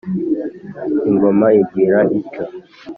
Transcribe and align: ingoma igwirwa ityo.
ingoma 1.09 1.45
igwirwa 1.59 2.01
ityo. 2.19 2.43